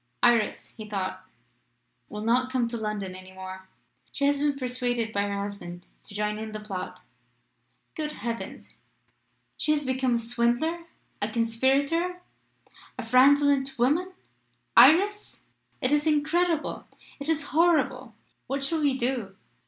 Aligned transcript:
"Iris," 0.23 0.69
he 0.77 0.89
thought, 0.89 1.23
"will 2.09 2.23
not 2.23 2.51
come 2.51 2.67
to 2.69 2.75
London 2.75 3.13
any 3.13 3.31
more. 3.33 3.67
She 4.11 4.25
has 4.25 4.39
been 4.39 4.57
persuaded 4.57 5.13
by 5.13 5.21
her 5.27 5.39
husband 5.43 5.85
to 6.05 6.15
join 6.15 6.39
in 6.39 6.53
the 6.53 6.59
plot. 6.59 7.01
Good 7.93 8.13
heavens! 8.13 8.73
She 9.57 9.73
has 9.73 9.85
become 9.85 10.15
a 10.15 10.17
swindler 10.17 10.85
a 11.21 11.29
conspirator 11.29 12.19
a 12.97 13.03
fraudulent 13.05 13.77
woman! 13.77 14.13
Iris! 14.75 15.43
it 15.81 15.91
is 15.91 16.07
incredible 16.07 16.87
it 17.19 17.29
is 17.29 17.49
horrible! 17.49 18.15
What 18.47 18.63
shall 18.63 18.81
we 18.81 18.97
do?" 18.97 19.35